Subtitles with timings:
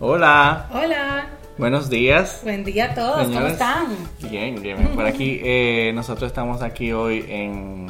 [0.00, 1.26] Hola, Hola,
[1.56, 2.40] buenos días.
[2.44, 3.86] buen día a todos, ¿cómo están?
[4.30, 4.76] Bien, bien.
[4.94, 7.86] Por aquí, eh, nosotros estamos aquí hoy en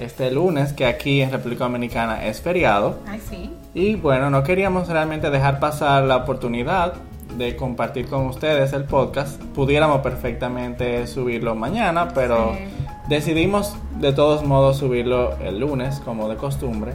[0.00, 2.98] este lunes, que aquí en República Dominicana es feriado.
[3.06, 3.52] Ay, sí.
[3.72, 6.94] Y bueno, no queríamos realmente dejar pasar la oportunidad
[7.38, 9.40] de compartir con ustedes el podcast.
[9.54, 12.64] Pudiéramos perfectamente subirlo mañana, pero Sí.
[13.08, 16.94] decidimos de todos modos subirlo el lunes, como de costumbre.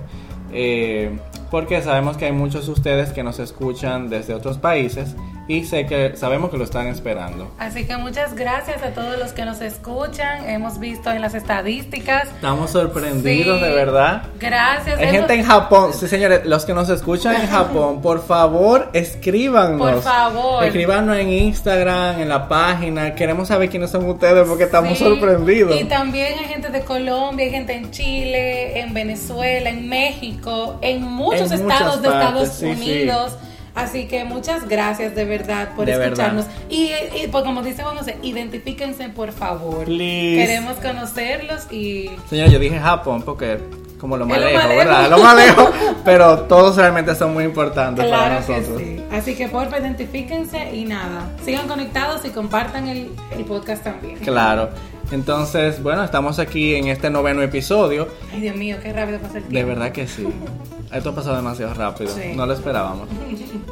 [0.52, 1.18] eh,
[1.50, 5.16] porque sabemos que hay muchos de ustedes que nos escuchan desde otros países
[5.50, 7.52] y sé que sabemos que lo están esperando.
[7.58, 10.48] Así que muchas gracias a todos los que nos escuchan.
[10.48, 12.28] Hemos visto en las estadísticas.
[12.30, 13.66] Estamos sorprendidos Sí.
[13.66, 14.24] de verdad.
[14.40, 14.98] Gracias.
[15.00, 18.90] Hay hemos- gente en Japón, sí señores, los que nos escuchan en Japón, por favor,
[18.94, 19.80] escríbanos.
[19.80, 20.64] Por favor.
[20.64, 23.16] Escríbanos en Instagram, en la página.
[23.16, 25.04] Queremos saber quiénes son ustedes porque estamos Sí.
[25.04, 25.76] sorprendidos.
[25.80, 31.02] Y también hay gente de Colombia, hay gente en Chile, en Venezuela, en México, en
[31.04, 32.66] muchos En estados de Estados sí.
[32.68, 33.36] Unidos.
[33.76, 36.46] Así que muchas gracias de verdad por De escucharnos.
[36.70, 39.86] Y, y, pues, como dice Juan José, identifíquense por favor.
[39.86, 40.38] Please.
[40.38, 43.60] Queremos conocerlos y Señor, yo dije Japón porque
[44.00, 44.70] como lo más ¿verdad?
[44.70, 45.10] lejos.
[45.10, 45.72] Lo manejo,
[46.06, 48.82] pero todos realmente son muy importantes para que nosotros.
[48.82, 49.04] sí.
[49.12, 51.30] Así que porfa, identifíquense y nada.
[51.44, 54.18] Sigan conectados y compartan el, el podcast también.
[54.20, 54.70] Claro.
[55.12, 58.08] Entonces, bueno, estamos aquí en este noveno episodio.
[58.32, 59.58] Ay, Dios mío, qué rápido pasa el tiempo.
[59.58, 60.28] De verdad que sí.
[60.94, 62.12] Esto ha pasado demasiado rápido.
[62.12, 62.34] Sí.
[62.36, 63.08] No lo esperábamos.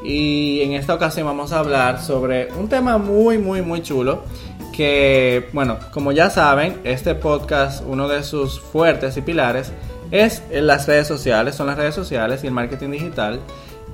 [0.03, 4.23] Y en esta ocasión vamos a hablar sobre un tema muy, muy, muy chulo.
[4.71, 9.73] Que, bueno, como ya saben, este podcast, uno de sus fuertes y pilares
[10.11, 13.41] es las redes sociales, son las redes sociales y el marketing digital.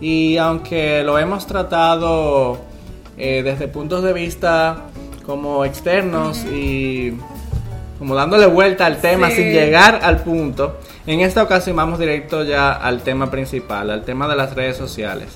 [0.02, 2.60] Y aunque lo hemos tratado
[3.18, 4.86] eh, desde puntos de vista
[5.26, 7.18] como externos y
[8.04, 9.38] como dándole vuelta al tema Sí.
[9.38, 10.78] sin llegar al punto.
[11.08, 15.30] En esta ocasión vamos directo ya al tema principal, al tema de las redes sociales.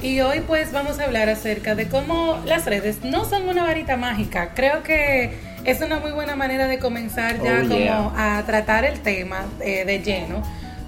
[0.00, 3.98] Y hoy pues vamos a hablar acerca de cómo las redes no son una varita
[3.98, 4.52] mágica.
[4.54, 5.36] Creo que
[5.66, 9.84] es una muy buena manera de comenzar ya Oh, como a tratar el tema eh,
[9.84, 10.42] de lleno,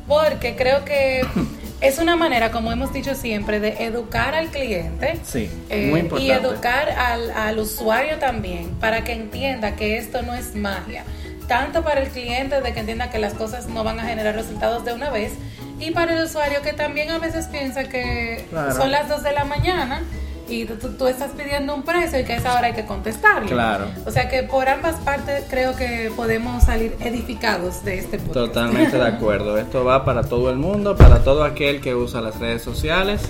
[0.09, 1.21] porque creo que
[1.83, 5.19] es una manera, como hemos dicho siempre, de educar al cliente.
[5.23, 6.33] Sí, Eh, muy y importante.
[6.33, 11.05] educar al, al usuario también para que entienda que esto no es magia.
[11.49, 14.85] Tanto para el cliente de que entienda que las cosas no van a generar resultados
[14.85, 15.33] de una vez
[15.79, 18.75] y para el usuario que también a veces piensa que Claro.
[18.75, 20.03] son las 2 de la mañana
[20.49, 23.49] y tú, tú- estás pidiendo un precio y que a esa hora hay que contestarle.
[23.51, 23.87] Claro.
[24.07, 28.35] O sea que por ambas partes creo que podemos salir edificados de este podcast.
[28.35, 29.59] Totalmente de acuerdo.
[29.59, 33.23] Esto va para todo el mundo, para todo aquel que usa las redes sociales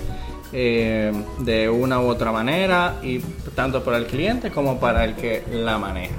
[0.53, 3.19] eh, de una u otra manera y
[3.55, 6.15] tanto para el cliente como para el que la maneja.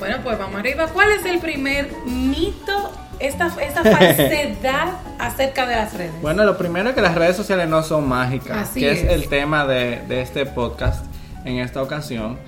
[0.00, 0.86] Bueno, pues vamos arriba.
[0.88, 6.12] ¿Cuál es el primer mito, esta, esta falsedad acerca de las redes?
[6.22, 9.02] Bueno, lo primero es que las redes sociales no son mágicas, Así que es.
[9.02, 9.10] es.
[9.10, 11.04] el tema de, de este podcast
[11.44, 12.38] en esta ocasión.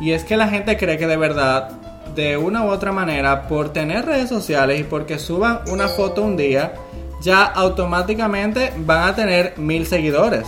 [0.00, 1.70] Y es que la gente cree que de verdad,
[2.14, 6.36] de una u otra manera, por tener redes sociales y porque suban una foto un
[6.36, 6.74] día,
[7.22, 10.46] ya automáticamente van a tener mil seguidores.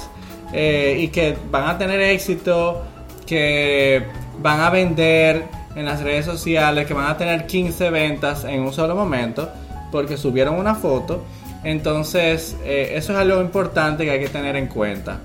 [0.53, 2.83] Eh, y que van a tener éxito,
[3.27, 4.05] que
[4.41, 5.45] van a vender
[5.75, 9.51] en las redes sociales, que van a tener 15 ventas en un solo momento,
[9.93, 11.25] porque subieron una foto.
[11.63, 15.21] Entonces, eh, eso es algo importante que hay que tener en cuenta.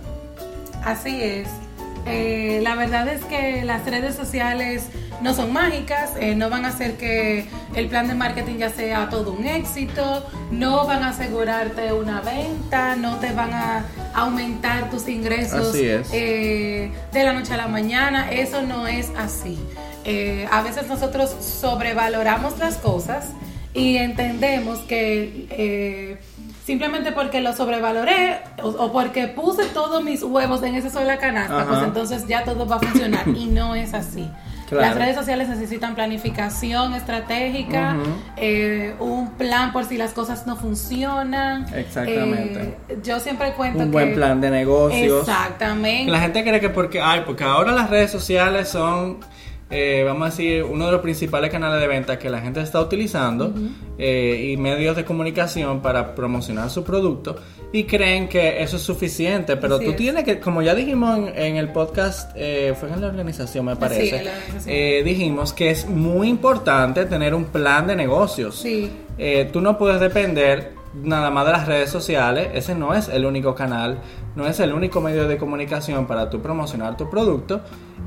[0.83, 1.47] Así es.
[2.05, 4.89] Eh, la verdad es que las redes sociales
[5.21, 9.09] no son mágicas, eh, no van a hacer que el plan de marketing ya sea
[9.09, 15.07] todo un éxito, no van a asegurarte una venta, no te van a aumentar tus
[15.07, 19.57] ingresos eh, de la noche a la mañana, eso no es así.
[20.05, 23.29] Eh, a veces nosotros sobrevaloramos las cosas
[23.73, 26.17] y entendemos que eh,
[26.65, 31.61] simplemente porque lo sobrevaloré o, o porque puse todos mis huevos en esa sola canasta,
[31.61, 31.69] Ajá.
[31.69, 34.29] pues entonces ya todo va a funcionar y no es así.
[34.69, 34.87] Claro.
[34.87, 37.97] Las redes sociales necesitan planificación estratégica,
[38.35, 41.67] eh, un plan por si las cosas no funcionan.
[41.75, 42.75] Exactamente.
[42.89, 45.27] Eh, yo siempre cuento Un que buen plan de negocios.
[45.27, 46.11] Exactamente.
[46.11, 49.19] La gente cree que porque, ay, porque ahora las redes sociales son,
[49.77, 52.79] eh, vamos a decir, uno de los principales canales de venta que la gente está
[52.79, 53.53] utilizando
[53.97, 57.35] eh, y medios de comunicación para promocionar su producto
[57.73, 59.97] y creen que eso es suficiente, pero Así tú es.
[59.97, 63.75] tienes que, como ya dijimos en, en el podcast, eh, fue en la organización me
[63.75, 64.61] parece, la organización.
[64.75, 68.55] eh, dijimos que es muy importante tener un plan de negocios.
[68.55, 68.89] Sí.
[69.17, 70.73] Eh, tú no puedes depender
[71.03, 73.97] nada más de las redes sociales, ese no es el único canal,
[74.37, 77.59] no es el único medio de comunicación para tú promocionar tu producto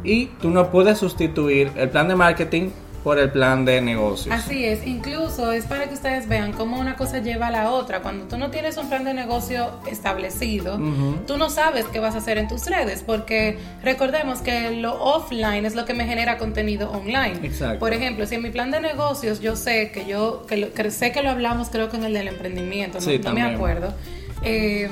[0.05, 2.71] y tú no puedes sustituir el plan de marketing
[3.05, 4.35] por el plan de negocios.
[4.35, 8.01] Así es, incluso es para que ustedes vean cómo una cosa lleva a la otra.
[8.03, 10.79] Cuando tú no tienes un plan de negocio establecido,
[11.27, 15.65] tú no sabes qué vas a hacer en tus redes, porque recordemos que lo offline
[15.65, 17.39] es lo que me genera contenido online.
[17.45, 17.79] Exacto.
[17.79, 20.91] Por ejemplo, si en mi plan de negocios yo sé que yo, que, lo- que
[20.91, 23.95] sé que lo hablamos creo que en el del emprendimiento, no, Sí, no me acuerdo.
[24.43, 24.89] Eh,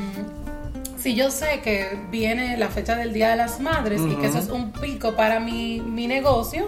[1.06, 4.38] si yo sé que viene la fecha del Día de las Madres y que eso
[4.38, 6.66] es un pico para mi, mi negocio,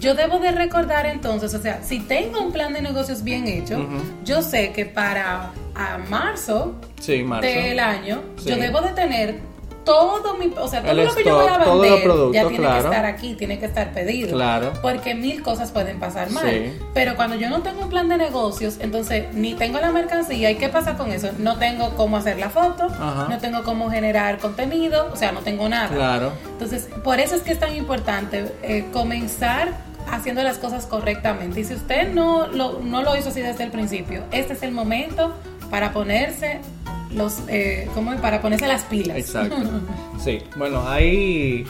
[0.00, 3.86] yo debo de recordar entonces, o sea, si tengo un plan de negocios bien hecho,
[4.24, 7.46] yo sé que para a marzo, Sí, marzo.
[7.46, 8.48] del año, Sí.
[8.48, 9.40] yo debo de tener
[9.86, 12.74] todo mi, o sea, todo El lo que yo voy a vender ya tiene claro.
[12.74, 14.32] que estar aquí, tiene que estar pedido.
[14.32, 14.72] Claro.
[14.82, 16.44] Porque mil cosas pueden pasar mal.
[16.44, 16.76] Sí.
[16.92, 20.56] Pero cuando yo no tengo un plan de negocios, entonces ni tengo la mercancía, ¿y
[20.56, 21.30] qué pasa con eso?
[21.38, 23.28] No tengo cómo hacer la foto, Ajá.
[23.30, 25.88] no tengo cómo generar contenido, o sea, no tengo nada.
[25.88, 26.32] Claro.
[26.48, 29.68] Entonces, por eso es que es tan importante eh, comenzar
[30.10, 31.60] haciendo las cosas correctamente.
[31.60, 34.72] Y si usted no lo, no lo hizo así desde el principio, este es el
[34.72, 35.32] momento
[35.70, 36.60] para ponerse
[37.12, 37.88] los, eh.
[38.20, 39.16] Para ponerse las pilas.
[39.16, 39.56] Exacto.
[40.18, 41.64] Sí, bueno, ahí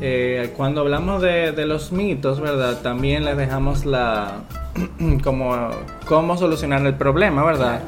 [0.00, 2.80] eh, cuando hablamos de, de los mitos, ¿verdad?
[2.80, 4.38] También les dejamos la
[5.22, 5.68] como
[6.06, 7.82] cómo solucionar el problema, ¿verdad?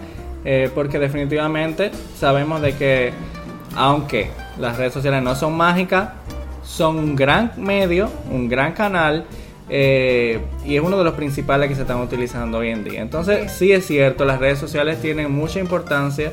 [0.44, 3.12] Eh, porque definitivamente sabemos de que
[3.76, 6.10] aunque las redes sociales no son mágicas,
[6.64, 9.24] son un gran medio, un gran canal
[9.68, 13.00] eh, y es uno de los principales que se están utilizando hoy en día.
[13.00, 16.32] Entonces, sí es cierto, las redes sociales tienen mucha importancia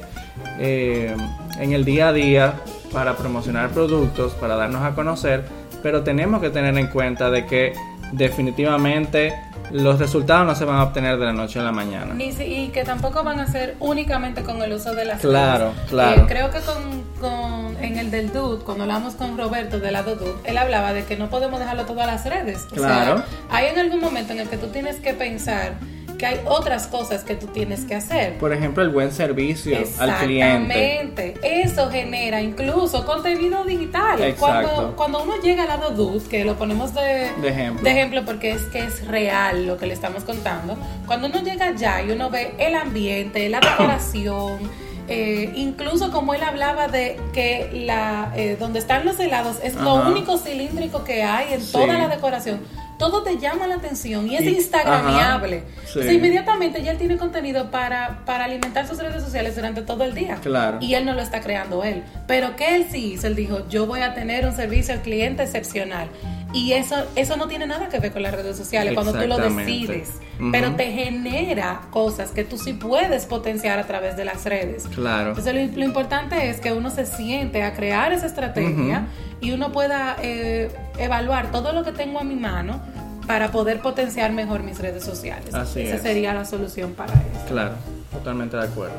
[0.59, 1.15] eh,
[1.59, 2.53] en el día a día
[2.91, 5.45] para promocionar productos, para darnos a conocer,
[5.83, 7.73] pero tenemos que tener en cuenta de que
[8.11, 9.33] definitivamente
[9.71, 12.13] los resultados no se van a obtener de la noche a la mañana.
[12.15, 15.73] Ni si- y que tampoco van a ser únicamente con el uso de las Claro,
[15.89, 16.23] claro.
[16.23, 20.15] Eh, creo que con, con- en el del Dude, cuando hablamos con Roberto de lado
[20.15, 22.65] Dude, él hablaba de que no podemos dejarlo todo a las redes.
[22.71, 23.17] O Claro.
[23.17, 25.73] sea, hay en algún momento en el que tú tienes que pensar
[26.19, 28.37] que hay otras cosas que tú tienes que hacer.
[28.37, 30.93] Por ejemplo, el buen servicio al cliente.
[30.93, 31.61] Exactamente.
[31.63, 34.21] Eso genera incluso contenido digital.
[34.21, 34.69] Exacto.
[34.69, 37.83] Cuando, cuando uno llega al lado Dude, que lo ponemos de, De ejemplo.
[37.83, 40.77] de ejemplo porque es que es real lo que le estamos contando,
[41.07, 44.59] cuando uno llega allá y uno ve el ambiente, la decoración,
[45.07, 49.97] eh, incluso como él hablaba de que la eh, donde están los helados es lo
[49.97, 50.09] Ajá.
[50.09, 51.71] único cilíndrico que hay en Sí.
[51.71, 52.59] toda la decoración.
[52.99, 55.63] Todo te llama la atención y es Y- instagramiable.
[55.91, 55.99] sí.
[55.99, 60.03] O sea, inmediatamente ya él tiene contenido para, para alimentar sus redes sociales durante todo
[60.03, 60.35] el día.
[60.43, 60.77] Claro.
[60.81, 62.03] Y él no lo está creando él.
[62.27, 65.41] Pero que él sí hizo, él dijo, yo voy a tener un servicio al cliente
[65.43, 66.09] excepcional.
[66.51, 69.37] Y eso, eso no tiene nada que ver con las redes sociales cuando tú lo
[69.37, 70.09] decides.
[70.51, 74.87] Pero te genera cosas que tú sí puedes potenciar a través de las redes.
[74.93, 75.29] Claro.
[75.29, 79.05] Entonces lo, lo importante es que uno se siente a crear esa estrategia
[79.41, 82.81] y uno pueda eh, evaluar todo lo que tengo a mi mano
[83.27, 85.53] para poder potenciar mejor mis redes sociales.
[85.53, 86.01] Así Esa es.
[86.01, 87.45] sería la solución para eso.
[87.47, 87.73] Claro,
[88.11, 88.95] totalmente de acuerdo.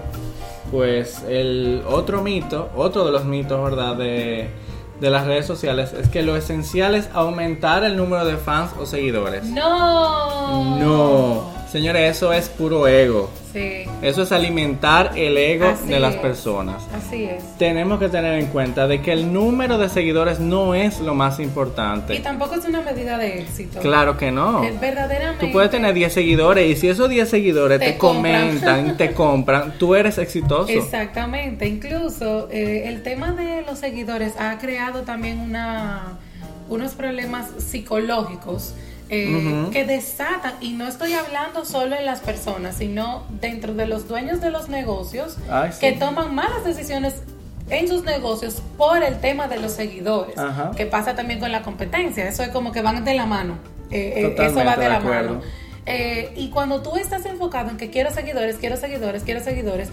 [0.70, 3.96] Pues el otro mito, otro de los mitos, ¿verdad?
[3.96, 4.48] De,
[5.00, 8.86] de las redes sociales es que lo esencial es aumentar el número de fans o
[8.86, 9.42] seguidores.
[9.44, 10.78] No.
[10.78, 13.30] No, señores, eso es puro ego.
[13.52, 16.20] Sí, Eso es alimentar el ego Así de las es.
[16.20, 16.82] personas.
[16.94, 17.42] así es.
[17.58, 21.40] Tenemos que tener en cuenta de que el número de seguidores no es lo más
[21.40, 22.18] Y importante.
[22.20, 23.80] tampoco es una medida de éxito.
[23.80, 24.62] Claro que no.
[24.62, 25.46] Es verdaderamente.
[25.46, 29.94] Tú puedes tener 10 seguidores y si esos 10 seguidores te, comentan, te compran, tú
[29.96, 30.70] eres exitoso.
[30.72, 31.66] Exactamente.
[31.66, 36.18] Incluso eh, el tema de los seguidores ha creado también una,
[36.68, 38.74] unos problemas psicológicos.
[39.10, 44.06] Eh, que desatan, y no estoy hablando solo en las personas, sino dentro de los
[44.08, 45.80] dueños de los negocios Ay, sí.
[45.80, 47.16] que toman malas decisiones
[47.70, 50.70] en sus negocios por el tema de los seguidores, Ajá.
[50.76, 53.54] que pasa también con la competencia, eso es como que van de la mano,
[53.90, 55.28] Eh, eh, eso va de de la acuerdo.
[55.34, 55.40] mano.
[55.86, 59.88] Eh, y cuando tú estás enfocado en que quiero seguidores, quiero seguidores, quiero seguidores,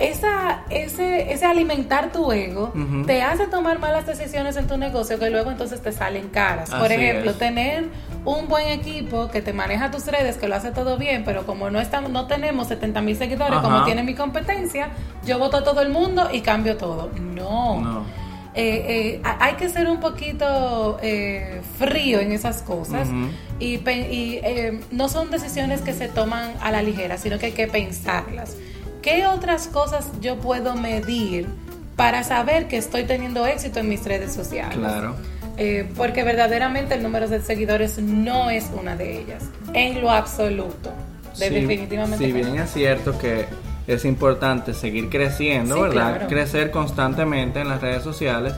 [0.00, 2.72] esa, ese, ese alimentar tu ego
[3.06, 6.70] te hace tomar malas decisiones en tu negocio que luego entonces te salen caras.
[6.70, 7.38] Por ejemplo, es.
[7.38, 7.84] tener
[8.24, 11.70] un buen equipo que te maneja tus redes, que lo hace todo bien, pero como
[11.70, 13.62] no estamos, no tenemos 70 mil seguidores Ajá.
[13.62, 14.90] como tiene mi competencia,
[15.26, 17.10] yo voto a todo el mundo y cambio todo.
[17.20, 17.80] No.
[17.80, 18.04] No.
[18.54, 23.08] Eh, eh, ha- hay que ser un poquito eh, frío en esas cosas
[23.58, 23.80] y, y,
[24.44, 28.56] eh, no son decisiones que se toman a la ligera, sino que hay que pensarlas.
[29.00, 31.48] ¿Qué otras cosas yo puedo medir
[31.96, 34.76] para saber que estoy teniendo éxito en mis redes sociales?
[34.78, 35.16] Claro.
[35.58, 39.44] Eh, porque verdaderamente el número de seguidores no es una de ellas,
[39.74, 40.90] en lo absoluto.
[41.38, 42.24] De- Sí, definitivamente.
[42.24, 43.46] Si bien es cierto que
[43.86, 46.10] es importante seguir creciendo, Sí, ¿verdad?
[46.16, 46.26] claro.
[46.28, 48.54] Crecer constantemente en las redes sociales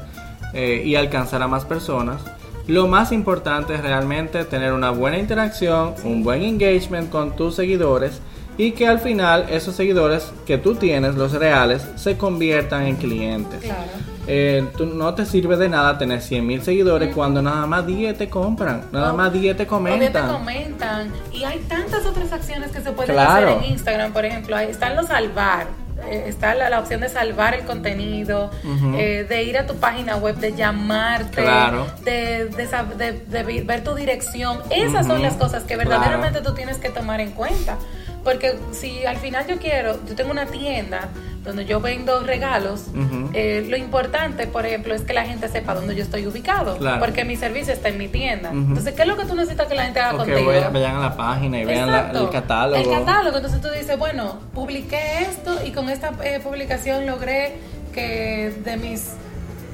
[0.52, 2.20] eh, y alcanzar a más personas.
[2.66, 8.20] Lo más importante es realmente tener una buena interacción, un buen engagement con tus seguidores
[8.56, 13.60] y que al final esos seguidores que tú tienes, los reales, se conviertan en clientes.
[13.60, 13.90] Claro.
[14.26, 18.16] Eh, tú, no te sirve de nada tener 100 mil seguidores cuando nada más 10
[18.16, 20.28] te compran, nada O- más 10 te O bien te comentan.
[20.32, 21.12] comentan.
[21.32, 23.50] Y hay tantas otras acciones que se pueden Claro.
[23.56, 24.56] hacer en Instagram, por ejemplo.
[24.56, 25.66] Ahí están los salvar.
[26.10, 28.50] eh, Está la, la opción de salvar el contenido,
[28.96, 31.86] eh, de ir a tu página web, de llamarte, Claro.
[32.04, 33.12] de, de de-
[33.42, 34.58] de ver tu dirección.
[34.70, 37.76] Esas son las cosas que verdaderamente tú tienes que tomar en cuenta.
[38.24, 41.08] Porque si al final yo quiero, yo tengo una tienda
[41.44, 42.86] donde yo vendo regalos,
[43.34, 46.78] eh, lo importante, por ejemplo, es que la gente sepa dónde yo estoy ubicado.
[46.78, 47.00] Claro.
[47.00, 48.48] Porque mi servicio está en mi tienda.
[48.50, 50.50] Entonces, ¿qué es lo que tú necesitas que la gente haga O que contigo?
[50.52, 52.82] vayan, vayan a la página y vean la- el catálogo.
[52.82, 53.36] El catálogo.
[53.36, 57.56] Entonces tú dices, bueno, publiqué esto y con esta eh, publicación logré
[57.92, 59.10] que de mis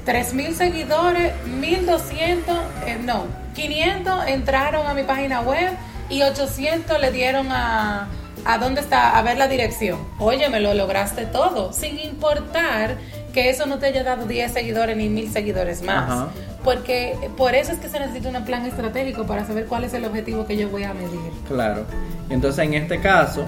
[0.05, 5.71] 3.000 seguidores, 1.200, eh, no, 500 entraron a mi página web
[6.09, 8.07] y 800 le dieron a,
[8.45, 9.99] a dónde está, a ver la dirección.
[10.19, 12.97] Oye, me lo lograste todo, sin importar
[13.33, 16.09] que eso no te haya dado 10 seguidores ni 1.000 seguidores más.
[16.09, 16.27] Ajá.
[16.63, 20.05] Porque por eso es que se necesita un plan estratégico para saber cuál es el
[20.05, 21.19] objetivo que yo voy a medir.
[21.47, 21.85] Claro.
[22.29, 23.45] Entonces, en este caso,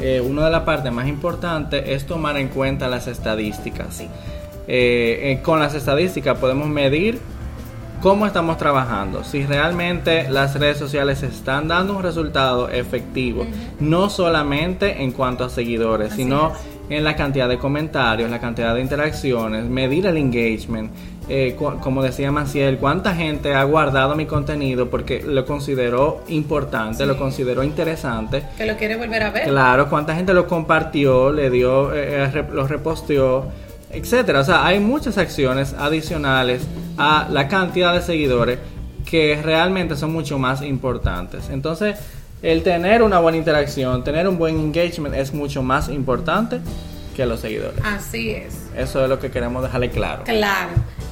[0.00, 4.00] eh, una de las partes más importantes es tomar en cuenta las estadísticas.
[4.00, 4.06] Eh,
[4.66, 7.20] eh, con las estadísticas podemos medir
[8.02, 13.46] cómo estamos trabajando, si realmente las redes sociales están dando un resultado efectivo,
[13.80, 16.52] no solamente en cuanto a seguidores, Así sino
[16.90, 20.90] en la cantidad de comentarios, la cantidad de interacciones, medir el engagement,
[21.28, 27.06] eh, como decía Maciel, cuánta gente ha guardado mi contenido porque lo consideró importante, Sí.
[27.06, 28.42] lo consideró interesante.
[28.56, 29.48] Que lo quiere volver a ver.
[29.48, 33.48] Claro, cuánta gente lo compartió, le dio, eh, eh, lo reposteó,
[33.90, 34.40] etcétera.
[34.40, 36.66] O sea, hay muchas acciones adicionales
[36.98, 38.58] a la cantidad de seguidores
[39.08, 41.48] que realmente son mucho más importantes.
[41.50, 41.96] Entonces,
[42.42, 46.60] el tener una buena interacción, tener un buen engagement es mucho más importante
[47.16, 47.80] que los seguidores.
[47.84, 48.54] Así es.
[48.76, 50.24] Eso es lo que queremos dejarle claro.
[50.24, 50.70] Claro.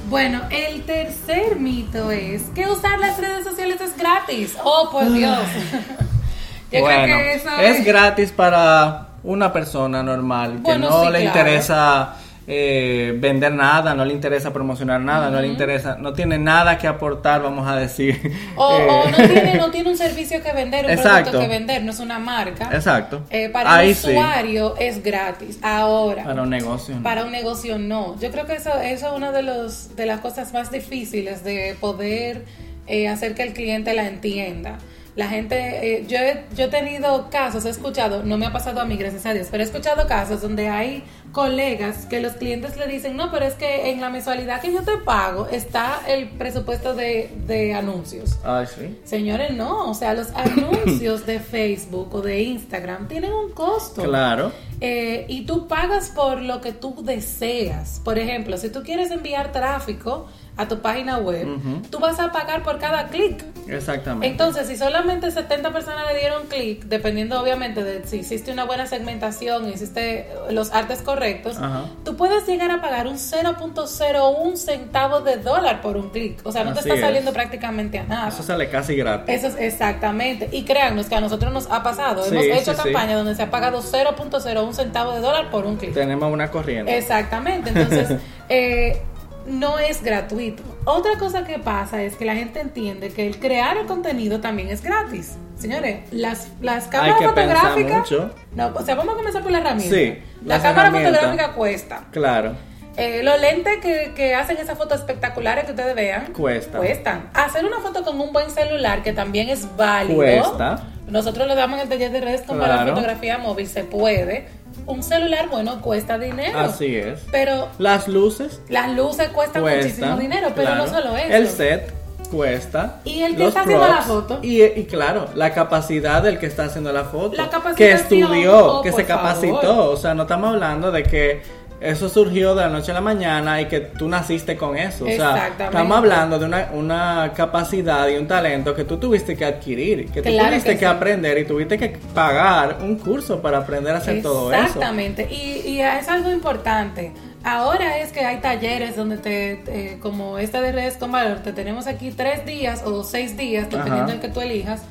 [0.09, 4.55] Bueno, el tercer mito es que usar las redes sociales es gratis.
[4.63, 5.39] Oh, por Dios.
[6.71, 11.11] Yo bueno, creo que eso es gratis para una persona normal que Bueno, no sí,
[11.11, 11.39] le claro.
[11.39, 12.13] interesa
[12.49, 16.87] eh, vender nada, no le interesa promocionar nada, no le interesa, no tiene nada que
[16.87, 18.19] aportar, vamos a decir.
[18.55, 21.31] O, Eh, o no, tiene, no tiene un servicio que vender, un Exacto.
[21.31, 22.69] producto que vender, no es una marca.
[22.73, 23.21] Exacto.
[23.29, 24.11] Eh, para Ahí el sí.
[24.11, 25.59] usuario es gratis.
[25.61, 26.95] Ahora, Para un negocio.
[26.95, 27.03] ¿no?
[27.03, 28.17] Para un negocio no.
[28.19, 31.75] Yo creo que eso, eso es una de, los, de las cosas más difíciles de
[31.81, 32.45] poder
[32.87, 34.77] eh, hacer que el cliente la entienda.
[35.17, 38.81] La gente, eh, yo, he, yo he tenido casos, he escuchado, no me ha pasado
[38.81, 42.77] a mí, gracias a Dios, pero he escuchado casos donde hay colegas que los clientes
[42.77, 46.29] le dicen, no, pero es que en la mensualidad que yo te pago está el
[46.29, 48.37] presupuesto de, de anuncios.
[48.43, 48.95] Ay, sí.
[49.05, 54.03] Señores, no, o sea, los anuncios de Facebook o de Instagram tienen un costo.
[54.03, 54.51] Claro.
[54.79, 57.99] Eh, y tú pagas por lo que tú deseas.
[58.03, 61.47] Por ejemplo, si tú quieres enviar tráfico a tu página web,
[61.89, 63.43] tú vas a pagar por cada clic.
[63.67, 64.27] Exactamente.
[64.27, 68.87] Entonces, si solamente 70 personas le dieron clic, dependiendo obviamente de si hiciste una buena
[68.87, 71.57] segmentación, hiciste los artes correctos,
[72.03, 76.39] tú puedes llegar a pagar un 0.01 centavo de dólar por un clic.
[76.43, 77.01] O sea, no te está es.
[77.01, 78.29] saliendo prácticamente a nada.
[78.29, 79.35] Eso sale casi gratis.
[79.35, 80.49] Eso es exactamente.
[80.51, 82.23] Y créannos que a nosotros nos ha pasado.
[82.23, 82.83] Sí, Hemos hecho sí, sí.
[82.83, 85.93] campañas donde se ha pagado 0.01 centavo de dólar por un clic.
[85.93, 86.97] Tenemos una corriente.
[86.97, 87.69] Exactamente.
[87.69, 89.01] Entonces, eh,
[89.47, 90.61] no es gratuito.
[90.85, 94.69] Otra cosa que pasa es que la gente entiende que el crear el contenido también
[94.69, 95.35] es gratis.
[95.57, 97.99] Señores, las, las cámaras que pensar fotográficas.
[97.99, 98.31] mucho.
[98.53, 99.95] No, o sea, vamos a comenzar por la herramienta.
[99.95, 102.03] Sí, la cámara fotográfica cuesta.
[102.11, 102.55] Claro.
[102.95, 106.81] Eh, los lentes que, que hacen esas fotos espectaculares que ustedes vean Cuestan.
[106.81, 107.29] cuestan.
[107.33, 110.15] Hacer una foto con un buen celular que también es válido.
[110.17, 110.79] Cuesta.
[111.07, 112.89] Nosotros le damos en el taller de redes con para Claro.
[112.95, 114.47] fotografía móvil, se puede.
[114.85, 116.57] Un celular bueno cuesta dinero.
[116.59, 117.19] Así es.
[117.31, 119.83] Pero Las luces las luces cuestan cuestan.
[119.83, 120.85] muchísimo dinero, pero claro.
[120.85, 121.33] no solo eso.
[121.35, 121.93] El set
[122.29, 122.99] cuesta.
[123.03, 124.39] Y el que los está haciendo la foto.
[124.41, 127.35] Y, y claro, la capacidad del que está haciendo la foto.
[127.37, 129.91] La que estudió, oh, que se capacitó.
[129.91, 131.41] O sea, no estamos hablando de que
[131.79, 135.05] eso surgió de la noche a la mañana y que tú naciste con eso.
[135.05, 135.63] O sea, Exactamente.
[135.65, 140.21] estamos hablando de una, una capacidad y un talento que tú tuviste que adquirir, que
[140.21, 140.85] tú tuviste que que, sí.
[140.85, 144.63] aprender y tuviste que pagar un curso para aprender a hacer todo eso.
[144.63, 147.13] Exactamente, y, y es algo importante.
[147.43, 151.87] Ahora es que hay talleres donde te, como esta de redes con valor, te tenemos
[151.87, 154.11] aquí tres días o seis días, dependiendo Ajá.
[154.11, 154.81] del que tú elijas,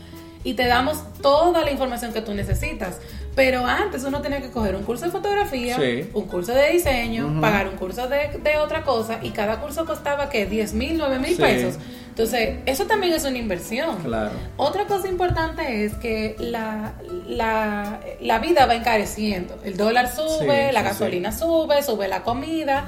[0.46, 3.00] y te damos toda la información que tú necesitas.
[3.34, 6.08] Pero antes uno tenía que coger un curso de fotografía, Sí.
[6.14, 10.30] un curso de diseño, pagar un curso de, de otra cosa y cada curso costaba
[10.30, 11.42] que 10 mil, 9 mil Sí.
[11.42, 11.74] pesos.
[12.08, 13.96] Entonces, eso también es una inversión.
[14.04, 14.30] Claro.
[14.56, 16.94] Otra cosa importante es que la,
[17.26, 19.58] la, la vida va encareciendo.
[19.64, 22.86] El dólar sube, Sí, la gasolina sube, sube la comida.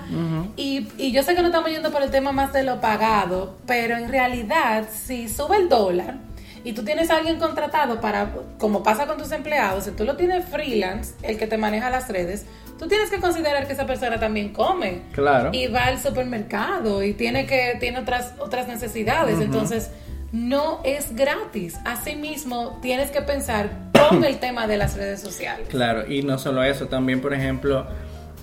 [0.57, 3.57] y, y yo sé que no estamos yendo por el tema más de lo pagado,
[3.67, 6.15] pero en realidad, si sube el dólar
[6.69, 10.17] y tú tienes a alguien contratado para, como pasa con tus empleados, si tú lo
[10.17, 12.45] tienes freelance, el que te maneja las redes,
[12.79, 15.49] tú tienes que considerar que esa persona también come Claro.
[15.55, 19.41] y va al supermercado y tiene que tiene otras otras necesidades.
[19.41, 19.91] Entonces
[20.31, 21.77] no es gratis.
[21.87, 23.71] Asimismo tienes que pensar
[24.11, 25.69] con el tema de las redes sociales.
[25.71, 27.87] Claro, y no solo eso, también por ejemplo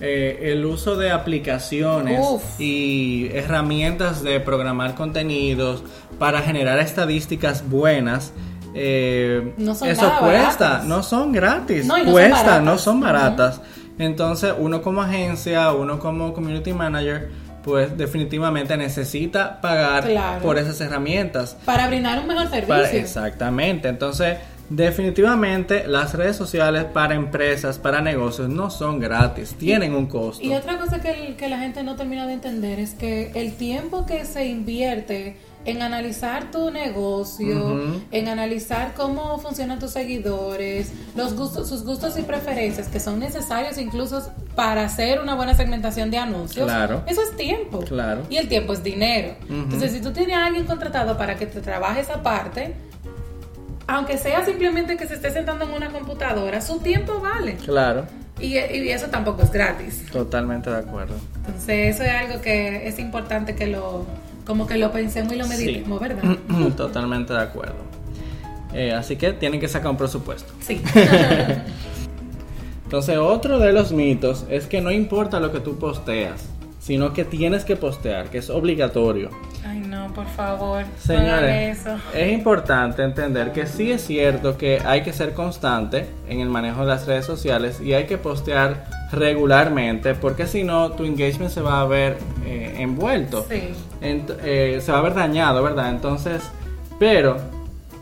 [0.00, 2.42] eh, el uso de aplicaciones Uf.
[2.60, 5.82] y herramientas de programar contenidos
[6.18, 8.32] para generar estadísticas buenas.
[8.74, 10.84] eh, No son eso nada cuesta, baratas.
[10.84, 13.60] no son gratis, No, no cuesta, no son baratas.
[13.98, 17.30] Entonces uno como agencia, uno como community manager,
[17.64, 20.42] pues definitivamente necesita pagar Claro.
[20.42, 21.56] por esas herramientas.
[21.64, 23.88] para brindar un mejor servicio Para- exactamente.
[23.88, 24.36] Entonces,
[24.70, 30.44] definitivamente las redes sociales para empresas, para negocios, no son gratis, tienen un costo.
[30.44, 33.54] y otra cosa que, el- que la gente no termina de entender es que el
[33.56, 37.80] tiempo que se invierte en analizar tu negocio,
[38.12, 43.76] en analizar cómo funcionan tus seguidores, los gustos, sus gustos y preferencias que son necesarios
[43.76, 46.66] incluso para hacer una buena segmentación de anuncios.
[46.66, 47.02] Claro.
[47.08, 47.80] Eso es tiempo.
[47.80, 48.22] Claro.
[48.30, 49.34] Y el tiempo es dinero.
[49.50, 52.76] Entonces, si tú tienes a alguien contratado para que te trabaje esa parte,
[53.86, 57.56] aunque sea simplemente que se esté sentando en una computadora, su tiempo vale.
[57.56, 58.06] Claro,
[58.40, 60.04] Y, y eso tampoco es gratis.
[60.12, 61.14] totalmente de acuerdo.
[61.36, 64.04] Entonces, eso es algo que es importante que lo,
[64.46, 66.22] como que lo pensemos y lo meditemos, ¿verdad?
[66.76, 67.84] totalmente de acuerdo.
[68.74, 70.52] Eh, así que tienen que sacar un presupuesto.
[70.60, 70.82] Sí.
[72.84, 76.44] Entonces, otro de los mitos es que no importa lo que tú posteas,
[76.86, 79.30] sino que tienes que postear, que es obligatorio.
[79.64, 80.84] Ay, no, por favor.
[81.00, 81.96] Señores, eso.
[82.14, 86.82] es importante entender que sí es cierto que hay que ser constante en el manejo
[86.82, 91.60] de las redes sociales y hay que postear regularmente porque si no tu engagement se
[91.60, 93.62] va a ver eh, envuelto, Sí.
[94.00, 95.90] Eh, se va a ver dañado, ¿verdad?
[95.90, 96.40] Entonces,
[97.00, 97.38] pero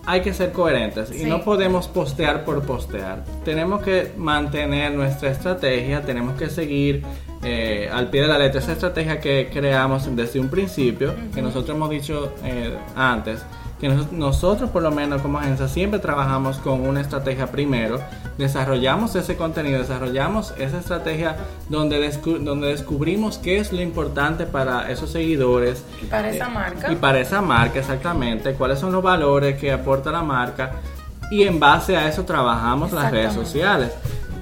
[0.06, 3.24] hay que ser coherentes y no podemos postear por postear.
[3.44, 7.02] Tenemos que mantener nuestra estrategia, tenemos que seguir
[7.42, 11.76] eh, al pie de la letra esa estrategia que creamos desde un principio, que nosotros
[11.76, 13.44] hemos dicho eh, antes,
[13.90, 18.00] que nos- nosotros por lo menos como agencia siempre trabajamos con una estrategia primero,
[18.38, 21.36] desarrollamos ese contenido, desarrollamos esa estrategia
[21.68, 26.50] donde, descu- donde descubrimos qué es lo importante para esos seguidores, Y para esa eh,
[26.50, 26.92] marca.
[26.92, 28.54] Y para esa marca, exactamente.
[28.54, 30.72] ¿Cuáles son los valores que aporta la marca?
[31.30, 33.92] Y en base a eso trabajamos las redes sociales.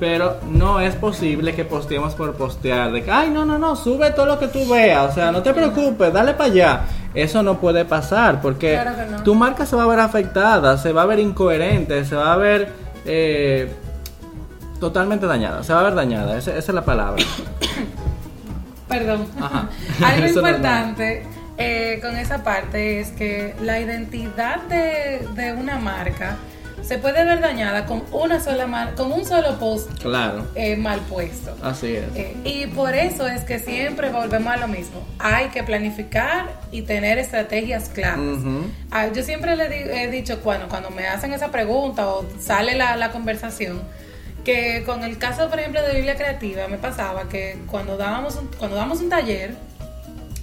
[0.03, 2.91] Pero no es posible que posteemos por postear.
[2.91, 5.13] De que, ay, no, no, no, sube todo lo que tú veas.
[5.13, 6.81] O sea, no te preocupes, dale para allá.
[7.15, 9.23] Eso no puede pasar porque Claro no.
[9.23, 12.37] tu marca se va a ver afectada, se va a ver incoherente, se va a
[12.37, 12.73] ver
[13.05, 13.73] eh,
[14.81, 15.63] totalmente dañada.
[15.63, 17.23] Se va a ver dañada, esa, esa es la palabra.
[18.89, 19.29] Perdón.
[19.41, 19.69] Ajá.
[20.05, 21.23] Algo es importante
[21.59, 26.39] eh, con esa parte es que la identidad de, de una marca
[26.83, 31.01] se puede ver dañada con una sola mar- con un solo post Claro, eh, mal
[31.01, 31.57] puesto.
[31.63, 32.05] así es.
[32.15, 35.07] Eh, y por eso es que siempre volvemos a lo mismo.
[35.19, 38.19] Hay que planificar y tener estrategias claras.
[38.91, 42.77] Ah, yo siempre le di- he dicho, cuando, cuando me hacen esa pregunta o sale
[42.77, 43.81] la, la conversación,
[44.45, 48.49] que con el caso, por ejemplo, de Biblia Creativa, me pasaba que cuando dábamos un,
[48.59, 49.55] cuando damos un taller,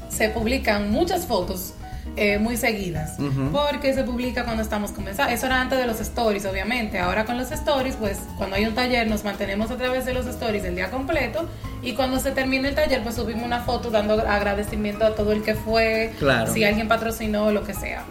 [0.10, 1.73] se publican muchas fotos
[2.15, 3.17] eh, muy seguidas,
[3.51, 5.31] porque se publica cuando estamos comenzando.
[5.33, 6.99] Eso era antes de los stories, obviamente.
[6.99, 10.25] Ahora con los stories, pues cuando hay un taller nos mantenemos a través de los
[10.25, 11.47] stories el día completo
[11.81, 15.43] y cuando se termina el taller, pues subimos una foto dando agradecimiento a todo el
[15.43, 16.51] que fue, Claro.
[16.53, 18.03] si alguien patrocinó, lo que sea.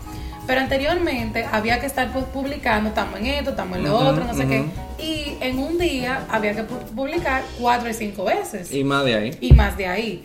[0.47, 4.33] Pero anteriormente había que estar pu- publicando, estamos en esto, estamos en lo otro, no
[4.35, 4.65] sé qué.
[4.99, 9.15] Y en un día había que pu- publicar cuatro y cinco veces Y más de
[9.15, 9.37] ahí.
[9.43, 10.25] y más de ahí.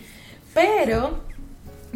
[0.54, 1.18] Pero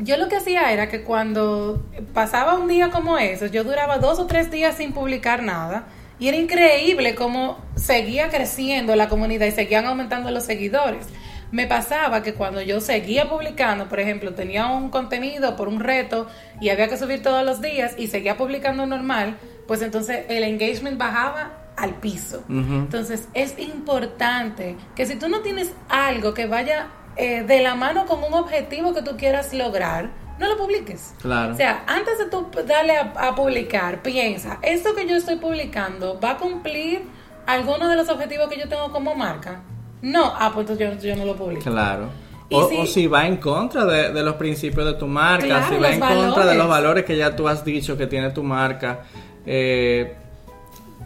[0.03, 1.85] yo lo que hacía era que cuando
[2.15, 5.87] pasaba un día como eso, yo duraba dos o tres días sin publicar nada.
[6.21, 11.07] Y era increíble cómo seguía creciendo la comunidad y seguían aumentando los seguidores.
[11.53, 16.27] Me pasaba que cuando yo seguía publicando, por ejemplo, tenía un contenido por un reto
[16.61, 20.99] y había que subir todos los días y seguía publicando normal, pues entonces el engagement
[20.99, 22.43] bajaba al piso.
[22.49, 28.07] Entonces es importante que si tú no tienes algo que vaya eh, de la mano
[28.07, 31.15] con un objetivo que tú quieras lograr, no lo publiques.
[31.21, 31.53] Claro.
[31.53, 36.19] O sea, antes de tú darle a, a publicar, piensa, ¿esto que yo estoy publicando
[36.21, 37.03] va a cumplir
[37.47, 39.61] alguno de los objetivos que yo tengo como marca?
[40.01, 41.63] No, ah, pues yo, yo no lo publico.
[41.63, 42.09] Claro.
[42.51, 45.67] O, si- o si va en contra de, de los principios de tu marca, Claro,
[45.69, 48.43] si va en contra de los valores que ya tú has dicho que tiene tu
[48.45, 49.01] marca,
[49.45, 50.17] eh,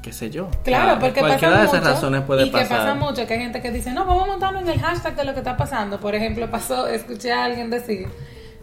[0.02, 0.48] qué sé yo.
[0.64, 2.68] Claro, Ah, porque cualquiera pasa de esas mucho, razones puede y pasar.
[2.68, 5.14] que pasa mucho que hay gente que dice, no, vamos a montarnos en el hashtag
[5.16, 6.00] de lo que está pasando.
[6.00, 8.08] Por ejemplo, pasó, escuché a alguien decir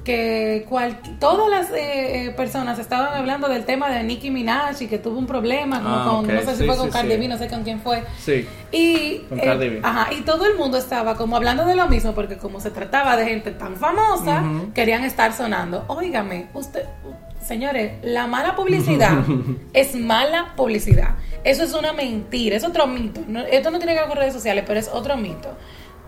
[0.03, 4.87] que cual, todas las eh, eh, personas estaban hablando del tema de Nicki Minaj y
[4.87, 7.11] que tuvo un problema como Ah, con, no sé si sí, fue con sí, Cardi
[7.13, 7.17] sí.
[7.17, 8.03] B, no sé con quién fue.
[8.17, 8.47] Sí.
[8.71, 9.79] Y, Con eh, Cardi B.
[9.83, 13.17] ajá, y todo el mundo estaba como hablando de lo mismo porque como se trataba
[13.17, 14.41] de gente tan famosa,
[14.73, 15.83] querían estar sonando.
[15.87, 16.85] Óigame, usted,
[17.49, 19.17] señores, la mala publicidad
[19.73, 21.15] es mala publicidad.
[21.43, 23.21] Eso es una mentira, es otro mito.
[23.27, 25.57] No- esto no tiene que ver con redes sociales, pero es otro mito.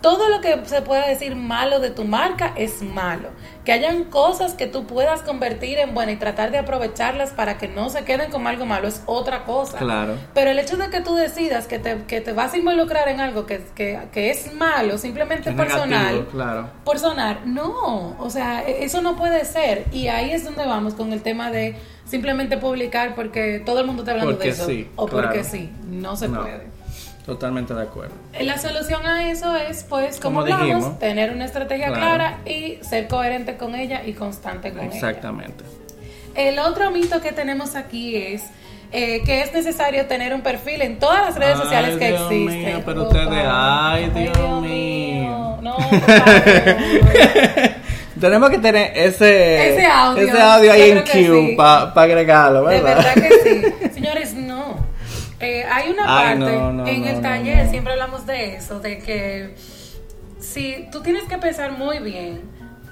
[0.01, 3.29] Todo lo que se pueda decir malo de tu marca es malo.
[3.63, 7.67] Que hayan cosas que tú puedas convertir en buenas y tratar de aprovecharlas para que
[7.67, 9.77] no se queden como algo malo es otra cosa.
[9.77, 10.15] Claro.
[10.33, 13.19] Pero el hecho de que tú decidas que te, que te vas a involucrar en
[13.19, 16.69] algo que, que, que es malo, simplemente Es por negativo, sonar, claro.
[16.83, 19.85] por sonar, no, o sea, e- eso no puede ser.
[19.91, 24.01] Y ahí es donde vamos con el tema de simplemente publicar porque todo el mundo
[24.01, 24.65] está hablando Porque de eso.
[24.65, 26.41] sí, o porque sí, no se No.
[26.41, 26.80] puede.
[27.25, 28.13] Totalmente de acuerdo.
[28.39, 30.99] La solución a eso es, pues, como, Como hablamos, dijimos.
[30.99, 32.01] tener una estrategia Claro.
[32.01, 34.93] clara y ser coherente con ella y constante con ella.
[34.95, 35.63] Exactamente.
[36.33, 38.43] El otro mito que tenemos aquí es
[38.93, 42.21] eh, que es necesario tener un perfil en todas las redes Ay, sociales que Dios
[42.31, 42.65] existen.
[42.65, 45.57] mío, pero ustedes, ay, Dios mío.
[45.61, 47.71] No, por favor.
[48.19, 50.23] Tenemos que tener ese, Ese audio.
[50.27, 51.53] ese audio ahí en Q sí.
[51.57, 52.97] para agregarlo, De ¿verdad?
[52.97, 53.89] verdad que sí.
[53.93, 54.20] Señores, no.
[55.41, 58.79] Eh, hay una Ay, parte no, no, en no, el taller, siempre hablamos de eso,
[58.79, 59.55] de que
[60.39, 62.41] si tú tienes que pensar muy bien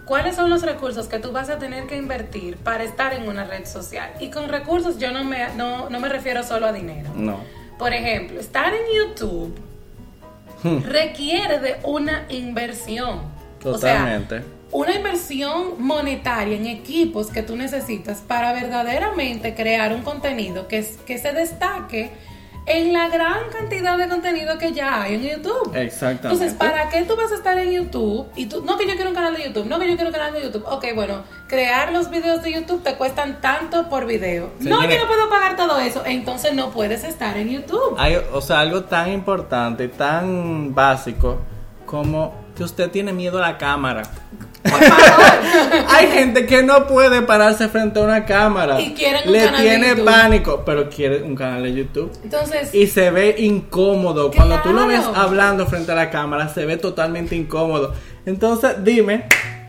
[0.05, 3.43] cuáles son los recursos que tú vas a tener que invertir para estar en una
[3.45, 4.09] red social.
[4.19, 7.12] Y con recursos yo no me, no, no me refiero solo a dinero.
[7.15, 7.39] No.
[7.77, 9.55] Por ejemplo, estar en YouTube
[10.62, 10.79] Hmm.
[10.83, 13.21] requiere de una inversión.
[13.63, 14.41] O sea, Totalmente.
[14.71, 20.97] una inversión monetaria en equipos que tú necesitas para verdaderamente crear un contenido que, es-
[21.05, 22.12] que se destaque
[22.69, 25.75] en la gran cantidad de contenido que ya hay en YouTube.
[25.75, 26.27] Exactamente.
[26.27, 28.27] Entonces, ¿para qué tú vas a estar en YouTube?
[28.36, 30.15] Y tú, no que yo quiero un canal de YouTube, no que yo quiero un
[30.15, 30.63] canal de YouTube.
[30.67, 34.51] Ok, bueno, crear los videos de YouTube te cuestan tanto por video.
[34.60, 36.03] no, yo no puedo pagar todo eso.
[36.05, 37.95] Entonces no puedes estar en YouTube.
[37.97, 41.39] Hay, o sea, algo tan importante, tan básico
[41.88, 44.03] como que usted tiene miedo a la cámara.
[44.63, 45.86] Por favor.
[45.89, 48.80] Hay gente que no puede pararse frente a una cámara.
[48.82, 50.06] Y quieren un Le canal de tiene YouTube.
[50.06, 52.12] pánico, pero quiere un canal de YouTube.
[52.24, 54.32] Entonces, Y se ve incómodo.
[54.32, 55.15] Cuando tú lo ves Claro.
[55.17, 57.93] hablando frente a la cámara, se ve totalmente incómodo.
[58.26, 59.26] Entonces, dime,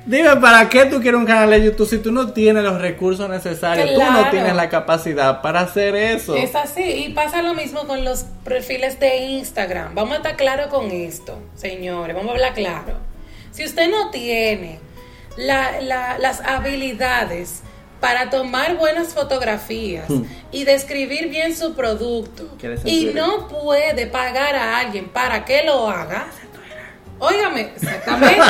[0.06, 3.28] dime, ¿para qué tú quieres un canal de YouTube si tú no tienes los recursos
[3.30, 3.90] necesarios?
[3.90, 4.12] Tú Claro.
[4.24, 6.34] no tienes la capacidad para hacer eso.
[6.34, 9.94] Es así, y pasa lo mismo con los perfiles de Instagram.
[9.94, 12.99] Vamos a estar claro con esto, señores, vamos a hablar claro.
[13.52, 14.78] Si usted no tiene
[15.36, 17.62] la- la- las habilidades
[18.00, 20.22] para tomar buenas fotografías Hmm.
[20.52, 25.88] y describir bien su producto ¿Quieres y no puede pagar a alguien para que lo
[25.88, 26.26] haga,
[27.20, 28.42] óigame, exactamente,